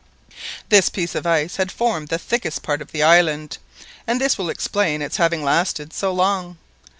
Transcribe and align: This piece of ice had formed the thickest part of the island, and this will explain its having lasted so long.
This 0.69 0.89
piece 0.89 1.13
of 1.13 1.27
ice 1.27 1.57
had 1.57 1.71
formed 1.71 2.07
the 2.07 2.17
thickest 2.17 2.63
part 2.63 2.81
of 2.81 2.91
the 2.91 3.03
island, 3.03 3.59
and 4.07 4.19
this 4.19 4.35
will 4.35 4.49
explain 4.49 4.99
its 4.99 5.17
having 5.17 5.43
lasted 5.43 5.93
so 5.93 6.11
long. 6.11 6.57